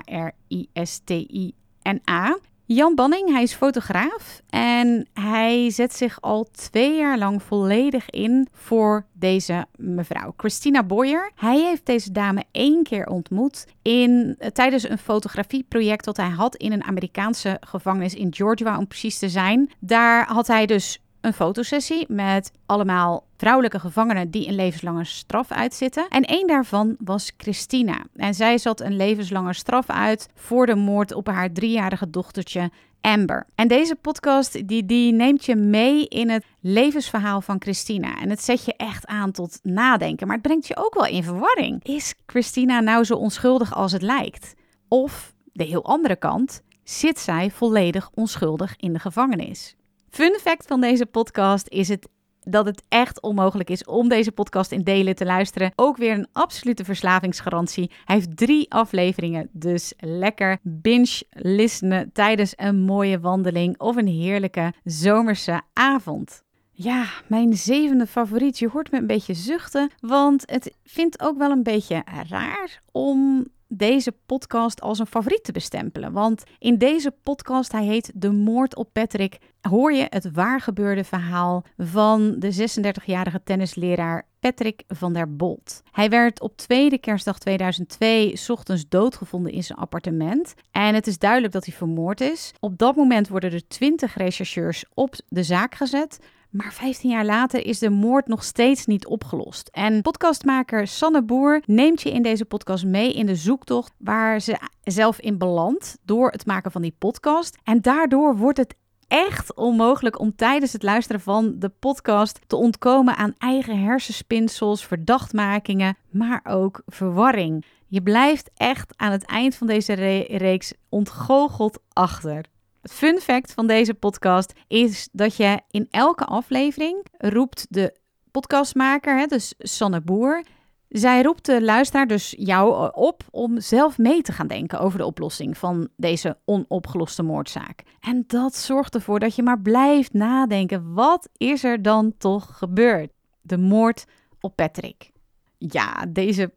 Jan 2.66 2.96
Banning, 2.96 3.30
hij 3.30 3.44
is 3.44 3.54
fotograaf 3.54 4.42
en 4.50 5.08
hij 5.14 5.70
zet 5.70 5.94
zich 5.94 6.22
al 6.22 6.48
twee 6.52 6.98
jaar 6.98 7.18
lang 7.18 7.44
volledig 7.44 8.10
in 8.10 8.48
voor 8.52 9.06
deze 9.14 9.66
mevrouw, 9.76 10.34
Christina 10.38 10.84
Boyer. 10.84 11.32
Hij 11.36 11.60
heeft 11.60 11.86
deze 11.86 12.12
dame 12.12 12.44
één 12.52 12.84
keer 12.84 13.08
ontmoet 13.08 13.68
in, 13.82 14.36
eh, 14.40 14.50
tijdens 14.50 14.90
een 14.90 14.98
fotografieproject 14.98 16.06
dat 16.06 16.18
hij 16.18 16.30
had 16.30 16.56
in 16.56 16.72
een 16.72 16.84
Amerikaanse 16.84 17.58
gevangenis 17.60 18.14
in 18.14 18.34
Georgia, 18.34 18.78
om 18.78 18.88
precies 18.88 19.20
te 19.20 19.30
zijn. 19.30 19.72
Daar 19.80 20.28
had 20.28 20.48
hij 20.48 20.66
dus 20.66 21.03
een 21.24 21.34
fotosessie 21.34 22.06
met 22.08 22.52
allemaal 22.66 23.26
vrouwelijke 23.38 23.80
gevangenen 23.80 24.32
die 24.32 24.48
een 24.48 24.56
levenslange 24.56 25.04
straf 25.04 25.52
uitzitten. 25.52 26.08
En 26.10 26.24
één 26.24 26.48
daarvan 26.48 26.96
was 27.00 27.32
Christina. 27.38 28.04
En 28.16 28.34
zij 28.34 28.58
zat 28.58 28.80
een 28.80 28.96
levenslange 28.96 29.54
straf 29.54 29.90
uit 29.90 30.28
voor 30.36 30.66
de 30.66 30.76
moord 30.76 31.14
op 31.14 31.28
haar 31.28 31.52
driejarige 31.52 32.10
dochtertje 32.10 32.72
Amber. 33.02 33.46
En 33.56 33.68
deze 33.68 33.96
podcast 33.96 34.68
die, 34.68 34.86
die 34.86 35.14
neemt 35.14 35.46
je 35.46 35.56
mee 35.56 36.08
in 36.08 36.30
het 36.30 36.46
levensverhaal 36.60 37.42
van 37.42 37.62
Christina. 37.62 38.20
En 38.22 38.30
het 38.30 38.44
zet 38.44 38.66
je 38.66 38.74
echt 38.78 39.06
aan 39.06 39.32
tot 39.32 39.60
nadenken. 39.62 40.28
Maar 40.28 40.36
het 40.36 40.46
brengt 40.46 40.68
je 40.68 40.78
ook 40.78 40.94
wel 40.94 41.06
in 41.06 41.24
verwarring. 41.24 41.84
Is 41.84 42.16
Christina 42.26 42.80
nou 42.80 43.04
zo 43.04 43.16
onschuldig 43.16 43.76
als 43.76 43.92
het 43.92 44.02
lijkt? 44.02 44.54
Of, 44.88 45.34
de 45.54 45.64
heel 45.64 45.86
andere 45.86 46.16
kant, 46.16 46.62
zit 46.84 47.20
zij 47.20 47.52
volledig 47.52 48.10
onschuldig 48.14 48.74
in 48.78 48.94
de 48.94 49.00
gevangenis? 49.00 49.76
Fun 50.14 50.38
fact 50.42 50.68
van 50.68 50.82
deze 50.82 51.06
podcast 51.06 51.68
is 51.70 51.88
het 51.88 52.08
dat 52.42 52.66
het 52.66 52.84
echt 52.88 53.22
onmogelijk 53.22 53.70
is 53.70 53.86
om 53.86 54.10
deze 54.10 54.32
podcast 54.32 54.72
in 54.72 54.84
delen 54.84 55.16
te 55.16 55.26
luisteren. 55.26 55.72
Ook 55.76 55.98
weer 55.98 56.14
een 56.14 56.28
absolute 56.32 56.84
verslavingsgarantie. 56.84 57.92
Hij 58.06 58.16
heeft 58.16 58.38
drie 58.38 58.72
afleveringen, 58.72 59.50
dus 59.52 59.94
lekker 59.98 60.58
binge 60.62 61.24
listenen 61.30 62.12
tijdens 62.12 62.54
een 62.56 62.80
mooie 62.80 63.20
wandeling 63.20 63.80
of 63.80 63.96
een 63.96 64.08
heerlijke 64.08 64.74
zomerse 64.84 65.62
avond. 65.74 66.44
Ja, 66.72 67.06
mijn 67.28 67.54
zevende 67.54 68.08
favoriet. 68.08 68.60
Je 68.60 68.70
hoort 68.70 68.92
me 68.92 68.98
een 68.98 69.08
beetje 69.08 69.34
zuchten, 69.34 69.92
want 70.00 70.44
het 70.46 70.74
vindt 70.84 71.22
ook 71.22 71.38
wel 71.38 71.52
een 71.52 71.64
beetje 71.64 72.04
raar 72.30 72.82
om 72.92 73.48
deze 73.78 74.14
podcast 74.26 74.82
als 74.82 75.00
een 75.00 75.06
favoriet 75.06 75.44
te 75.44 75.52
bestempelen. 75.52 76.12
Want 76.12 76.44
in 76.60 76.78
deze 76.78 77.12
podcast, 77.24 77.72
hij 77.72 77.86
heet 77.86 78.12
De 78.16 78.32
Moord 78.32 78.76
op 78.76 78.90
Patrick, 78.92 79.38
hoor 79.62 79.94
je 79.94 80.08
het 80.10 80.32
waargebeurde 80.32 81.04
verhaal 81.04 81.64
van 81.78 82.36
de 82.40 82.70
36-jarige 82.94 83.42
tennisleraar 83.44 84.28
Patrick 84.40 84.84
van 84.88 85.14
der 85.14 85.36
Bolt. 85.36 85.82
Hij 85.92 86.10
werd 86.10 86.42
op 86.42 86.58
tweede 86.58 86.98
kerstdag 86.98 87.40
2002 87.40 88.42
ochtends 88.48 88.86
doodgevonden 88.90 89.52
in 89.52 89.64
zijn 89.64 89.78
appartement. 89.78 90.54
En 90.72 90.96
het 90.96 91.08
is 91.08 91.18
duidelijk 91.18 91.54
dat 91.54 91.66
hij 91.66 91.76
vermoord 91.76 92.22
is. 92.22 92.52
Op 92.60 92.78
dat 92.78 92.96
moment 92.96 93.28
worden 93.28 93.52
er 93.52 93.68
20 93.68 94.16
rechercheurs 94.16 94.86
op 94.94 95.16
de 95.28 95.44
zaak 95.44 95.76
gezet. 95.76 96.20
Maar 96.54 96.74
15 96.74 97.10
jaar 97.10 97.26
later 97.26 97.66
is 97.66 97.80
de 97.80 97.90
moord 97.90 98.28
nog 98.28 98.44
steeds 98.44 98.86
niet 98.86 99.06
opgelost. 99.06 99.70
En 99.72 100.02
podcastmaker 100.02 100.88
Sanne 100.88 101.24
Boer 101.24 101.62
neemt 101.66 102.02
je 102.02 102.12
in 102.12 102.22
deze 102.22 102.46
podcast 102.46 102.86
mee 102.86 103.14
in 103.14 103.26
de 103.26 103.36
zoektocht 103.36 103.94
waar 103.98 104.40
ze 104.40 104.60
zelf 104.84 105.20
in 105.20 105.38
belandt 105.38 105.98
door 106.06 106.32
het 106.32 106.46
maken 106.46 106.72
van 106.72 106.82
die 106.82 106.96
podcast. 107.00 107.58
En 107.64 107.82
daardoor 107.82 108.38
wordt 108.38 108.58
het 108.58 108.76
echt 109.08 109.56
onmogelijk 109.56 110.20
om 110.20 110.36
tijdens 110.36 110.74
het 110.74 110.84
luisteren 110.84 111.22
van 111.22 111.56
de 111.60 111.70
podcast 111.70 112.40
te 112.48 112.56
ontkomen 112.56 113.16
aan 113.16 113.36
eigen 113.38 113.80
hersenspinsels, 113.80 114.86
verdachtmakingen, 114.86 115.98
maar 116.10 116.42
ook 116.44 116.82
verwarring. 116.86 117.66
Je 117.88 118.02
blijft 118.02 118.52
echt 118.56 118.94
aan 118.96 119.12
het 119.12 119.26
eind 119.26 119.56
van 119.56 119.68
deze 119.68 119.94
reeks 119.94 120.74
ontgoocheld 120.90 121.80
achter. 121.94 122.46
Het 122.84 122.94
fun 122.94 123.20
fact 123.20 123.54
van 123.54 123.68
deze 123.68 123.94
podcast 123.94 124.54
is 124.68 125.10
dat 125.12 125.36
je 125.36 125.62
in 125.70 125.88
elke 125.90 126.26
aflevering 126.26 127.06
roept 127.18 127.66
de 127.70 127.96
podcastmaker, 128.32 129.18
hè, 129.18 129.26
dus 129.26 129.54
Sanne 129.58 130.02
Boer, 130.02 130.44
zij 130.90 131.22
roept 131.22 131.46
de 131.46 131.62
luisteraar, 131.62 132.08
dus 132.08 132.34
jou, 132.38 132.92
op 132.94 133.24
om 133.32 133.60
zelf 133.60 133.98
mee 133.98 134.22
te 134.22 134.32
gaan 134.32 134.48
denken 134.48 134.80
over 134.80 134.98
de 134.98 135.06
oplossing 135.06 135.58
van 135.58 135.90
deze 135.98 136.38
onopgeloste 136.46 137.24
moordzaak. 137.24 137.84
En 138.00 138.24
dat 138.28 138.56
zorgt 138.56 138.96
ervoor 138.96 139.20
dat 139.20 139.36
je 139.36 139.44
maar 139.44 139.62
blijft 139.62 140.14
nadenken: 140.14 140.94
wat 140.94 141.30
is 141.38 141.64
er 141.64 141.82
dan 141.82 142.14
toch 142.18 142.58
gebeurd? 142.58 143.12
De 143.42 143.58
moord 143.58 144.06
op 144.40 144.56
Patrick. 144.56 145.12
Ja, 145.58 146.06
deze 146.10 146.54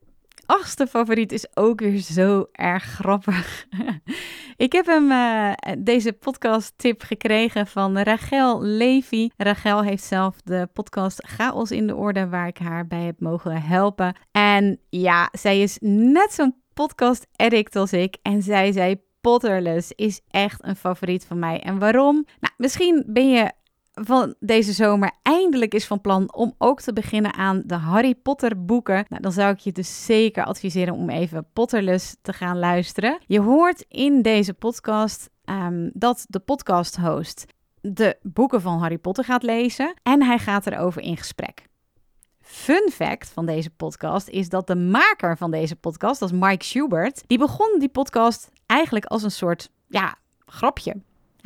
achtste 0.46 0.86
favoriet 0.86 1.32
is 1.32 1.56
ook 1.56 1.80
weer 1.80 1.98
zo 1.98 2.46
erg 2.52 2.84
grappig. 2.84 3.66
ik 4.56 4.72
heb 4.72 4.86
hem 4.86 5.10
uh, 5.10 5.52
deze 5.78 6.12
podcast 6.12 6.72
tip 6.76 7.02
gekregen 7.02 7.66
van 7.66 7.98
Rachel 7.98 8.62
Levy. 8.62 9.28
Rachel 9.36 9.82
heeft 9.82 10.04
zelf 10.04 10.40
de 10.44 10.68
podcast 10.72 11.26
Chaos 11.26 11.70
in 11.70 11.86
de 11.86 11.94
orde 11.94 12.28
waar 12.28 12.46
ik 12.46 12.58
haar 12.58 12.86
bij 12.86 13.02
heb 13.02 13.20
mogen 13.20 13.62
helpen. 13.62 14.16
En 14.30 14.80
ja, 14.88 15.28
zij 15.32 15.60
is 15.60 15.76
net 15.80 16.32
zo'n 16.32 16.54
podcast 16.74 17.26
addict 17.36 17.76
als 17.76 17.92
ik 17.92 18.16
en 18.22 18.42
zij 18.42 18.72
zei 18.72 19.04
Potterless 19.20 19.92
is 19.94 20.20
echt 20.30 20.64
een 20.64 20.76
favoriet 20.76 21.24
van 21.24 21.38
mij. 21.38 21.60
En 21.60 21.78
waarom? 21.78 22.14
Nou, 22.40 22.54
misschien 22.56 23.04
ben 23.06 23.30
je 23.30 23.52
van 24.04 24.34
deze 24.40 24.72
zomer 24.72 25.10
eindelijk 25.22 25.74
is 25.74 25.86
van 25.86 26.00
plan 26.00 26.34
om 26.34 26.54
ook 26.58 26.80
te 26.80 26.92
beginnen 26.92 27.34
aan 27.34 27.62
de 27.66 27.74
Harry 27.74 28.14
Potter 28.14 28.64
boeken, 28.64 29.04
nou, 29.08 29.22
dan 29.22 29.32
zou 29.32 29.52
ik 29.52 29.58
je 29.58 29.72
dus 29.72 30.04
zeker 30.04 30.44
adviseren 30.44 30.94
om 30.94 31.10
even 31.10 31.46
Potterless 31.52 32.16
te 32.22 32.32
gaan 32.32 32.58
luisteren. 32.58 33.18
Je 33.26 33.40
hoort 33.40 33.84
in 33.88 34.22
deze 34.22 34.54
podcast 34.54 35.30
um, 35.44 35.90
dat 35.94 36.24
de 36.28 36.38
podcast-host 36.38 37.44
de 37.80 38.16
boeken 38.22 38.60
van 38.60 38.78
Harry 38.78 38.98
Potter 38.98 39.24
gaat 39.24 39.42
lezen 39.42 39.94
en 40.02 40.22
hij 40.22 40.38
gaat 40.38 40.66
erover 40.66 41.02
in 41.02 41.16
gesprek. 41.16 41.66
Fun 42.40 42.90
fact 42.92 43.28
van 43.28 43.46
deze 43.46 43.70
podcast 43.70 44.28
is 44.28 44.48
dat 44.48 44.66
de 44.66 44.76
maker 44.76 45.36
van 45.36 45.50
deze 45.50 45.76
podcast, 45.76 46.20
dat 46.20 46.32
is 46.32 46.38
Mike 46.38 46.64
Schubert, 46.64 47.22
die 47.26 47.38
begon 47.38 47.78
die 47.78 47.88
podcast 47.88 48.50
eigenlijk 48.66 49.04
als 49.04 49.22
een 49.22 49.30
soort 49.30 49.70
ja, 49.88 50.14
grapje. 50.46 50.96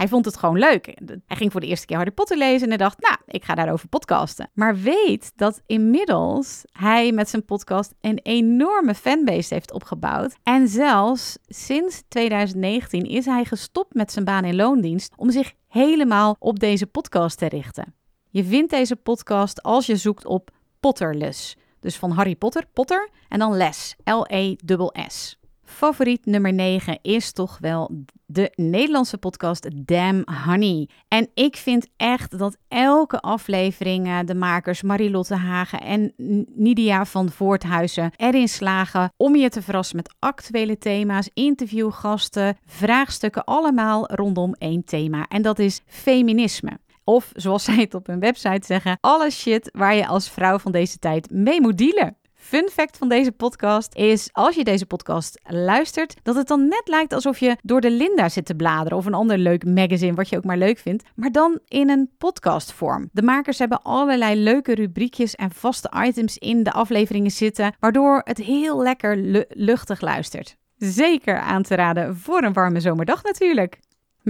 Hij 0.01 0.09
vond 0.09 0.25
het 0.25 0.37
gewoon 0.37 0.59
leuk. 0.59 0.99
Hij 1.27 1.37
ging 1.37 1.53
voor 1.53 1.61
de 1.61 1.67
eerste 1.67 1.87
keer 1.87 1.97
Harry 1.97 2.11
Potter 2.11 2.37
lezen 2.37 2.71
en 2.71 2.79
dacht, 2.79 3.01
nou, 3.01 3.17
ik 3.27 3.45
ga 3.45 3.55
daarover 3.55 3.89
podcasten. 3.89 4.51
Maar 4.55 4.77
weet 4.77 5.33
dat 5.37 5.61
inmiddels 5.67 6.63
hij 6.73 7.13
met 7.13 7.29
zijn 7.29 7.45
podcast 7.45 7.95
een 8.01 8.19
enorme 8.23 8.95
fanbase 8.95 9.55
heeft 9.55 9.73
opgebouwd. 9.73 10.37
En 10.43 10.69
zelfs 10.69 11.39
sinds 11.47 12.03
2019 12.09 13.05
is 13.05 13.25
hij 13.25 13.45
gestopt 13.45 13.95
met 13.95 14.13
zijn 14.13 14.25
baan 14.25 14.45
in 14.45 14.57
loondienst 14.57 15.13
om 15.17 15.31
zich 15.31 15.53
helemaal 15.69 16.37
op 16.39 16.59
deze 16.59 16.87
podcast 16.87 17.39
te 17.39 17.49
richten. 17.49 17.95
Je 18.31 18.45
vindt 18.45 18.71
deze 18.71 18.97
podcast 18.97 19.63
als 19.63 19.87
je 19.87 19.97
zoekt 19.97 20.27
op 20.27 20.51
Potterless. 20.81 21.57
Dus 21.81 21.97
van 21.97 22.11
Harry 22.11 22.37
Potter, 22.37 22.65
Potter 22.73 23.09
en 23.29 23.39
dan 23.39 23.57
les, 23.57 23.97
L-E-S-S. 24.05 25.40
Favoriet 25.71 26.27
nummer 26.27 26.53
9 26.53 26.99
is 27.03 27.33
toch 27.33 27.59
wel 27.61 27.91
de 28.27 28.53
Nederlandse 28.55 29.19
podcast 29.19 29.69
Damn 29.75 30.25
Honey. 30.45 30.89
En 31.09 31.29
ik 31.35 31.57
vind 31.57 31.87
echt 31.97 32.39
dat 32.39 32.57
elke 32.69 33.21
aflevering 33.21 34.07
eh, 34.07 34.19
de 34.25 34.35
makers 34.35 34.83
Marilotte 34.83 35.35
Hagen 35.35 35.81
en 35.81 36.13
Nidia 36.55 37.05
van 37.05 37.31
Voorthuizen 37.31 38.13
erin 38.17 38.49
slagen 38.49 39.13
om 39.17 39.37
je 39.37 39.49
te 39.49 39.63
verrassen 39.63 39.97
met 39.97 40.15
actuele 40.19 40.79
thema's, 40.79 41.31
interviewgasten, 41.35 42.57
vraagstukken, 42.67 43.45
allemaal 43.45 44.13
rondom 44.15 44.55
één 44.59 44.85
thema. 44.85 45.27
En 45.29 45.43
dat 45.43 45.59
is 45.59 45.81
feminisme. 45.87 46.79
Of 47.05 47.31
zoals 47.35 47.65
zij 47.65 47.77
het 47.77 47.95
op 47.95 48.07
hun 48.07 48.21
website 48.21 48.67
zeggen, 48.67 48.99
alle 49.01 49.31
shit 49.31 49.71
waar 49.73 49.95
je 49.95 50.07
als 50.07 50.31
vrouw 50.31 50.59
van 50.59 50.73
deze 50.73 50.99
tijd 50.99 51.31
mee 51.31 51.61
moet 51.61 51.79
dealen. 51.79 52.17
Fun 52.43 52.69
fact 52.73 52.97
van 52.97 53.09
deze 53.09 53.33
podcast 53.33 53.95
is, 53.95 54.29
als 54.33 54.55
je 54.55 54.65
deze 54.65 54.87
podcast 54.87 55.41
luistert, 55.49 56.17
dat 56.23 56.35
het 56.35 56.49
dan 56.49 56.69
net 56.69 56.83
lijkt 56.85 57.13
alsof 57.13 57.39
je 57.39 57.57
door 57.63 57.81
de 57.81 57.91
Linda 57.91 58.29
zit 58.29 58.47
te 58.47 58.55
bladeren 58.55 58.99
of 58.99 59.07
een 59.07 59.15
ander 59.15 59.39
leuk 59.39 59.65
magazine, 59.65 60.15
wat 60.15 60.29
je 60.29 60.37
ook 60.37 60.45
maar 60.45 60.57
leuk 60.57 60.79
vindt, 60.79 61.05
maar 61.15 61.33
dan 61.33 61.59
in 61.69 61.91
een 61.91 62.11
podcastvorm. 62.19 63.09
De 63.13 63.23
makers 63.23 63.59
hebben 63.59 63.83
allerlei 63.83 64.43
leuke 64.43 64.75
rubriekjes 64.75 65.35
en 65.35 65.51
vaste 65.51 65.91
items 66.05 66.39
in 66.39 66.63
de 66.63 66.73
afleveringen 66.73 67.31
zitten, 67.31 67.75
waardoor 67.81 68.21
het 68.25 68.39
heel 68.39 68.83
lekker 68.83 69.17
luchtig 69.49 70.01
luistert. 70.01 70.57
Zeker 70.77 71.39
aan 71.39 71.63
te 71.63 71.75
raden 71.75 72.17
voor 72.17 72.43
een 72.43 72.53
warme 72.53 72.81
zomerdag 72.81 73.23
natuurlijk. 73.23 73.79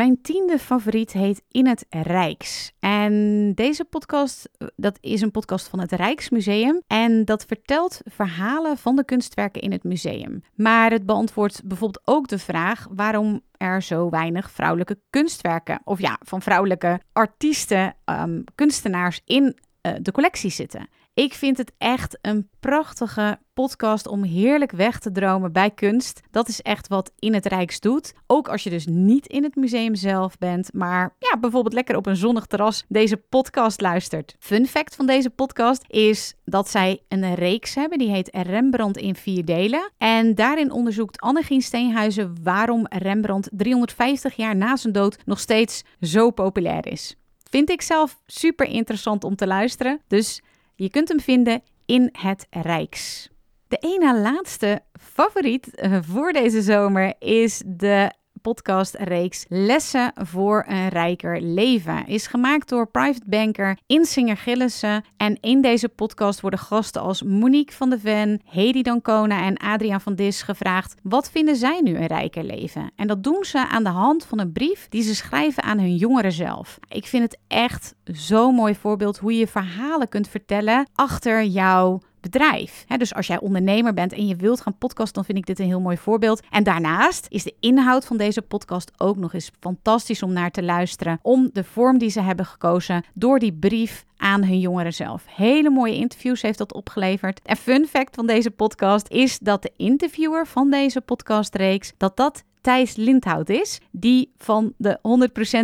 Mijn 0.00 0.22
tiende 0.22 0.58
favoriet 0.58 1.12
heet 1.12 1.42
In 1.50 1.66
het 1.66 1.86
Rijks. 1.90 2.72
En 2.78 3.52
deze 3.54 3.84
podcast, 3.84 4.48
dat 4.76 4.98
is 5.00 5.20
een 5.20 5.30
podcast 5.30 5.68
van 5.68 5.80
het 5.80 5.92
Rijksmuseum. 5.92 6.82
En 6.86 7.24
dat 7.24 7.44
vertelt 7.44 8.00
verhalen 8.04 8.76
van 8.76 8.96
de 8.96 9.04
kunstwerken 9.04 9.62
in 9.62 9.72
het 9.72 9.84
museum. 9.84 10.42
Maar 10.54 10.90
het 10.90 11.06
beantwoordt 11.06 11.64
bijvoorbeeld 11.64 12.02
ook 12.04 12.28
de 12.28 12.38
vraag 12.38 12.86
waarom 12.90 13.40
er 13.56 13.82
zo 13.82 14.10
weinig 14.10 14.50
vrouwelijke 14.50 14.98
kunstwerken, 15.10 15.80
of 15.84 16.00
ja, 16.00 16.18
van 16.24 16.42
vrouwelijke 16.42 17.00
artiesten, 17.12 17.94
um, 18.04 18.44
kunstenaars 18.54 19.20
in 19.24 19.42
uh, 19.82 19.92
de 20.02 20.12
collectie 20.12 20.50
zitten. 20.50 20.88
Ik 21.14 21.34
vind 21.34 21.58
het 21.58 21.72
echt 21.78 22.18
een 22.22 22.48
prachtige 22.60 23.38
podcast 23.54 24.06
om 24.06 24.22
heerlijk 24.22 24.72
weg 24.72 24.98
te 24.98 25.12
dromen 25.12 25.52
bij 25.52 25.70
kunst. 25.70 26.20
Dat 26.30 26.48
is 26.48 26.62
echt 26.62 26.88
wat 26.88 27.12
In 27.18 27.34
het 27.34 27.46
Rijks 27.46 27.80
doet. 27.80 28.12
Ook 28.26 28.48
als 28.48 28.62
je 28.62 28.70
dus 28.70 28.86
niet 28.86 29.26
in 29.26 29.42
het 29.42 29.54
museum 29.54 29.94
zelf 29.94 30.38
bent, 30.38 30.72
maar 30.72 31.14
ja, 31.18 31.38
bijvoorbeeld 31.38 31.74
lekker 31.74 31.96
op 31.96 32.06
een 32.06 32.16
zonnig 32.16 32.46
terras 32.46 32.84
deze 32.88 33.16
podcast 33.16 33.80
luistert. 33.80 34.36
Fun 34.38 34.66
fact 34.66 34.96
van 34.96 35.06
deze 35.06 35.30
podcast 35.30 35.84
is 35.86 36.34
dat 36.44 36.68
zij 36.68 37.02
een 37.08 37.34
reeks 37.34 37.74
hebben, 37.74 37.98
die 37.98 38.10
heet 38.10 38.30
Rembrandt 38.32 38.98
in 38.98 39.14
vier 39.14 39.44
delen. 39.44 39.90
En 39.98 40.34
daarin 40.34 40.70
onderzoekt 40.70 41.20
Annegien 41.20 41.62
Steenhuizen 41.62 42.34
waarom 42.42 42.86
Rembrandt 42.88 43.48
350 43.52 44.36
jaar 44.36 44.56
na 44.56 44.76
zijn 44.76 44.92
dood 44.92 45.18
nog 45.24 45.40
steeds 45.40 45.82
zo 46.00 46.30
populair 46.30 46.86
is. 46.86 47.14
Vind 47.50 47.70
ik 47.70 47.82
zelf 47.82 48.20
super 48.26 48.66
interessant 48.66 49.24
om 49.24 49.36
te 49.36 49.46
luisteren. 49.46 50.00
Dus 50.06 50.42
je 50.82 50.90
kunt 50.90 51.08
hem 51.08 51.20
vinden 51.20 51.62
in 51.86 52.08
het 52.12 52.46
Rijks. 52.50 53.28
De 53.68 53.76
ene 53.76 54.20
laatste 54.20 54.82
favoriet 55.00 55.74
eh, 55.74 55.98
voor 56.02 56.32
deze 56.32 56.62
zomer 56.62 57.14
is 57.18 57.62
de 57.66 58.12
podcastreeks 58.42 59.44
Lessen 59.48 60.12
voor 60.14 60.64
een 60.68 60.88
rijker 60.88 61.40
leven. 61.40 62.06
Is 62.06 62.26
gemaakt 62.26 62.68
door 62.68 62.86
private 62.86 63.24
banker 63.26 63.78
Insinger 63.86 64.36
Gillissen. 64.36 65.04
En 65.16 65.38
in 65.40 65.60
deze 65.60 65.88
podcast 65.88 66.40
worden 66.40 66.60
gasten 66.60 67.02
als 67.02 67.22
Monique 67.22 67.76
van 67.76 67.90
de 67.90 67.98
Ven, 67.98 68.40
Hedy 68.44 68.82
Dancona 68.82 69.42
en 69.42 69.56
Adriaan 69.56 70.00
van 70.00 70.14
Dis 70.14 70.42
gevraagd: 70.42 70.94
wat 71.02 71.30
vinden 71.30 71.56
zij 71.56 71.80
nu 71.80 71.96
een 71.96 72.06
rijker 72.06 72.44
leven? 72.44 72.90
En 72.96 73.06
dat 73.06 73.24
doen 73.24 73.44
ze 73.44 73.68
aan 73.68 73.84
de 73.84 73.90
hand 73.90 74.24
van 74.24 74.38
een 74.38 74.52
brief 74.52 74.88
die 74.88 75.02
ze 75.02 75.14
schrijven 75.14 75.62
aan 75.62 75.78
hun 75.78 75.96
jongeren 75.96 76.32
zelf. 76.32 76.78
Ik 76.88 77.06
vind 77.06 77.22
het 77.22 77.38
echt 77.48 77.94
zo'n 78.04 78.54
mooi 78.54 78.74
voorbeeld 78.74 79.18
hoe 79.18 79.36
je 79.36 79.46
verhalen 79.46 80.08
kunt 80.08 80.28
vertellen 80.28 80.88
achter 80.94 81.44
jouw 81.44 82.00
bedrijf. 82.20 82.84
dus 82.96 83.14
als 83.14 83.26
jij 83.26 83.40
ondernemer 83.40 83.94
bent 83.94 84.12
en 84.12 84.26
je 84.26 84.36
wilt 84.36 84.60
gaan 84.60 84.78
podcasten, 84.78 85.14
dan 85.14 85.24
vind 85.24 85.38
ik 85.38 85.46
dit 85.46 85.58
een 85.58 85.66
heel 85.66 85.80
mooi 85.80 85.96
voorbeeld. 85.96 86.42
En 86.50 86.62
daarnaast 86.62 87.26
is 87.28 87.42
de 87.42 87.54
inhoud 87.60 88.06
van 88.06 88.16
deze 88.16 88.42
podcast 88.42 88.92
ook 88.96 89.16
nog 89.16 89.34
eens 89.34 89.50
fantastisch 89.60 90.22
om 90.22 90.32
naar 90.32 90.50
te 90.50 90.62
luisteren. 90.62 91.18
Om 91.22 91.50
de 91.52 91.64
vorm 91.64 91.98
die 91.98 92.10
ze 92.10 92.20
hebben 92.20 92.46
gekozen 92.46 93.04
door 93.14 93.38
die 93.38 93.52
brief 93.52 94.04
aan 94.16 94.44
hun 94.44 94.60
jongeren 94.60 94.94
zelf. 94.94 95.24
Hele 95.26 95.70
mooie 95.70 95.94
interviews 95.94 96.42
heeft 96.42 96.58
dat 96.58 96.74
opgeleverd. 96.74 97.40
En 97.42 97.56
fun 97.56 97.86
fact 97.86 98.14
van 98.14 98.26
deze 98.26 98.50
podcast 98.50 99.08
is 99.08 99.38
dat 99.38 99.62
de 99.62 99.72
interviewer 99.76 100.46
van 100.46 100.70
deze 100.70 101.00
podcastreeks, 101.00 101.92
dat 101.96 102.16
dat 102.16 102.44
Thijs 102.60 102.96
Lindhout 102.96 103.48
is, 103.48 103.80
die 103.90 104.32
van 104.38 104.72
de 104.76 104.98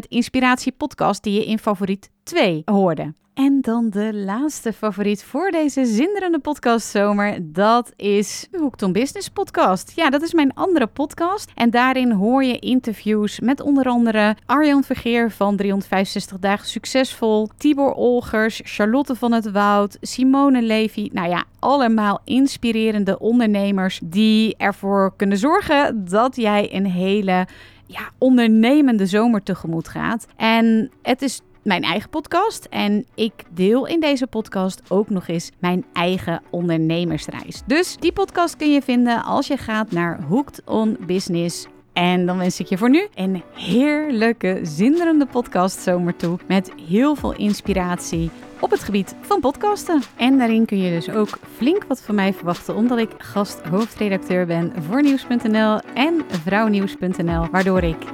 100% 0.04 0.08
Inspiratie 0.08 0.72
podcast 0.72 1.22
die 1.22 1.32
je 1.32 1.46
in 1.46 1.58
favoriet 1.58 2.10
2 2.26 2.62
hoorde. 2.64 3.14
En 3.34 3.60
dan 3.60 3.90
de 3.90 4.14
laatste 4.14 4.72
favoriet 4.72 5.24
voor 5.24 5.50
deze 5.50 5.84
zinderende 5.84 6.38
podcastzomer. 6.38 7.38
Dat 7.42 7.92
is 7.96 8.48
de 8.50 8.58
Hoekton 8.58 8.92
Business 8.92 9.28
podcast. 9.28 9.92
Ja, 9.94 10.10
dat 10.10 10.22
is 10.22 10.34
mijn 10.34 10.54
andere 10.54 10.86
podcast. 10.86 11.50
En 11.54 11.70
daarin 11.70 12.10
hoor 12.12 12.44
je 12.44 12.58
interviews 12.58 13.40
met 13.40 13.60
onder 13.60 13.86
andere 13.86 14.36
Arjan 14.46 14.84
Vergeer 14.84 15.30
van 15.30 15.56
365 15.56 16.38
Dagen 16.38 16.66
Succesvol. 16.66 17.48
Tibor 17.56 17.92
Olgers, 17.92 18.60
Charlotte 18.64 19.14
van 19.14 19.32
het 19.32 19.50
Woud, 19.50 19.98
Simone 20.00 20.62
Levy. 20.62 21.10
Nou 21.12 21.28
ja, 21.28 21.44
allemaal 21.58 22.20
inspirerende 22.24 23.18
ondernemers 23.18 24.00
die 24.04 24.56
ervoor 24.56 25.12
kunnen 25.16 25.38
zorgen 25.38 26.04
dat 26.04 26.36
jij 26.36 26.74
een 26.74 26.86
hele 26.86 27.46
ja, 27.86 28.10
ondernemende 28.18 29.06
zomer 29.06 29.42
tegemoet 29.42 29.88
gaat. 29.88 30.26
En 30.36 30.90
het 31.02 31.22
is 31.22 31.40
mijn 31.66 31.82
eigen 31.82 32.10
podcast. 32.10 32.64
En 32.70 33.06
ik 33.14 33.32
deel 33.50 33.86
in 33.86 34.00
deze 34.00 34.26
podcast 34.26 34.80
ook 34.88 35.10
nog 35.10 35.28
eens 35.28 35.50
mijn 35.58 35.84
eigen 35.92 36.42
ondernemersreis. 36.50 37.62
Dus 37.66 37.96
die 37.96 38.12
podcast 38.12 38.56
kun 38.56 38.72
je 38.72 38.82
vinden 38.82 39.22
als 39.22 39.46
je 39.46 39.56
gaat 39.56 39.90
naar 39.90 40.22
Hooked 40.22 40.62
on 40.64 40.96
Business. 41.06 41.66
En 41.92 42.26
dan 42.26 42.38
wens 42.38 42.60
ik 42.60 42.66
je 42.66 42.78
voor 42.78 42.90
nu 42.90 43.06
een 43.14 43.42
heerlijke, 43.54 44.60
zinderende 44.62 45.26
podcast 45.26 45.80
zomer 45.80 46.16
toe. 46.16 46.38
Met 46.48 46.72
heel 46.88 47.14
veel 47.14 47.34
inspiratie 47.34 48.30
op 48.60 48.70
het 48.70 48.82
gebied 48.82 49.14
van 49.20 49.40
podcasten. 49.40 50.02
En 50.16 50.38
daarin 50.38 50.66
kun 50.66 50.78
je 50.78 50.90
dus 50.90 51.10
ook 51.10 51.38
flink 51.56 51.84
wat 51.88 52.02
van 52.02 52.14
mij 52.14 52.32
verwachten, 52.32 52.74
omdat 52.74 52.98
ik 52.98 53.10
gast 53.18 53.60
hoofdredacteur 53.60 54.46
ben 54.46 54.72
voor 54.88 55.02
Nieuws.nl 55.02 55.80
en 55.94 56.24
Vrouwnieuws.nl. 56.28 57.46
Waardoor 57.50 57.82
ik 57.82 58.04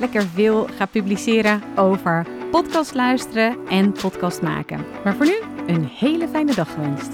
lekker 0.00 0.22
veel 0.22 0.66
ga 0.76 0.86
publiceren 0.86 1.62
over 1.76 2.26
podcast 2.50 2.94
luisteren 2.94 3.56
en 3.68 3.92
podcast 3.92 4.42
maken. 4.42 4.84
Maar 5.04 5.16
voor 5.16 5.26
nu 5.26 5.34
een 5.66 5.84
hele 5.84 6.28
fijne 6.28 6.54
dag 6.54 6.72
gewenst. 6.72 7.08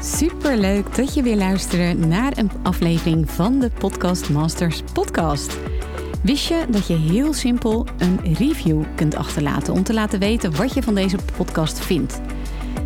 Super 0.00 0.56
leuk 0.56 0.96
dat 0.96 1.14
je 1.14 1.22
weer 1.22 1.36
luistert 1.36 2.06
naar 2.06 2.38
een 2.38 2.50
aflevering 2.62 3.30
van 3.30 3.58
de 3.58 3.70
Podcast 3.78 4.30
Masters 4.30 4.82
podcast. 4.92 5.58
Wist 6.22 6.48
je 6.48 6.64
dat 6.68 6.86
je 6.86 6.96
heel 6.96 7.32
simpel 7.32 7.86
een 7.98 8.34
review 8.34 8.82
kunt 8.94 9.14
achterlaten 9.14 9.72
om 9.72 9.82
te 9.82 9.94
laten 9.94 10.18
weten 10.18 10.56
wat 10.56 10.74
je 10.74 10.82
van 10.82 10.94
deze 10.94 11.18
podcast 11.36 11.78
vindt? 11.78 12.20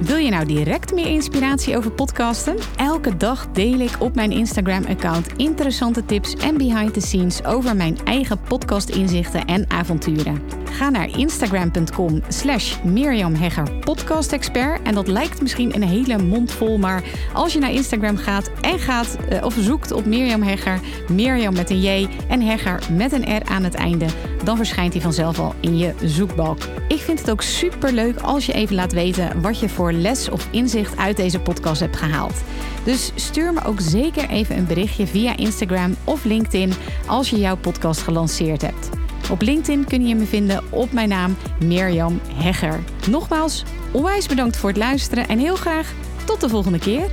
Wil 0.00 0.16
je 0.16 0.30
nou 0.30 0.46
direct 0.46 0.94
meer 0.94 1.06
inspiratie 1.06 1.76
over 1.76 1.90
podcasten? 1.90 2.56
Elke 2.76 3.16
dag 3.16 3.50
deel 3.52 3.78
ik 3.78 3.90
op 3.98 4.14
mijn 4.14 4.30
Instagram-account 4.30 5.26
interessante 5.36 6.04
tips 6.04 6.34
en 6.34 6.56
behind 6.56 6.94
the 6.94 7.00
scenes 7.00 7.44
over 7.44 7.76
mijn 7.76 7.98
eigen 8.04 8.40
podcast-inzichten 8.40 9.44
en 9.44 9.70
avonturen. 9.70 10.42
Ga 10.64 10.90
naar 10.90 11.18
instagram.com 11.18 12.22
slash 12.28 12.82
Mirjam 12.82 13.34
Hegger. 13.34 14.80
En 14.82 14.94
dat 14.94 15.08
lijkt 15.08 15.42
misschien 15.42 15.74
een 15.74 15.82
hele 15.82 16.18
mond 16.18 16.52
vol, 16.52 16.78
maar 16.78 17.02
als 17.32 17.52
je 17.52 17.58
naar 17.58 17.72
Instagram 17.72 18.16
gaat 18.16 18.50
en 18.60 18.78
gaat 18.78 19.16
uh, 19.32 19.44
of 19.44 19.54
zoekt 19.58 19.92
op 19.92 20.04
Mirjam 20.04 20.42
Hegger, 20.42 20.80
Mirjam 21.08 21.54
met 21.54 21.70
een 21.70 21.80
J 21.80 22.08
en 22.28 22.40
Hegger 22.40 22.80
met 22.92 23.12
een 23.12 23.36
R 23.36 23.42
aan 23.44 23.64
het 23.64 23.74
einde, 23.74 24.06
dan 24.44 24.56
verschijnt 24.56 24.92
hij 24.92 25.02
vanzelf 25.02 25.38
al 25.38 25.54
in 25.60 25.78
je 25.78 25.94
zoekbalk. 26.04 26.58
Ik 26.88 26.98
vind 26.98 27.18
het 27.18 27.30
ook 27.30 27.42
super 27.42 27.92
leuk 27.92 28.20
als 28.20 28.46
je 28.46 28.52
even 28.52 28.74
laat 28.74 28.92
weten 28.92 29.40
wat 29.40 29.60
je 29.60 29.68
voor 29.68 29.92
les 29.92 30.28
of 30.28 30.48
inzicht 30.50 30.96
uit 30.96 31.16
deze 31.16 31.40
podcast 31.40 31.80
hebt 31.80 31.96
gehaald. 31.96 32.42
Dus 32.84 33.12
stuur 33.14 33.52
me 33.52 33.64
ook 33.64 33.80
zeker 33.80 34.28
even 34.28 34.56
een 34.56 34.66
berichtje 34.66 35.06
via 35.06 35.36
Instagram 35.36 35.96
of 36.04 36.24
LinkedIn 36.24 36.72
als 37.06 37.30
je 37.30 37.38
jouw 37.38 37.56
podcast 37.56 38.02
gelanceerd 38.02 38.62
hebt. 38.62 38.88
Op 39.30 39.42
LinkedIn 39.42 39.84
kun 39.84 40.06
je 40.06 40.14
me 40.14 40.24
vinden 40.24 40.64
op 40.70 40.92
mijn 40.92 41.08
naam 41.08 41.36
Mirjam 41.64 42.20
Hegger. 42.34 42.80
Nogmaals, 43.08 43.64
onwijs 43.90 44.26
bedankt 44.26 44.56
voor 44.56 44.68
het 44.68 44.78
luisteren 44.78 45.28
en 45.28 45.38
heel 45.38 45.56
graag 45.56 45.92
tot 46.24 46.40
de 46.40 46.48
volgende 46.48 46.78
keer. 46.78 47.10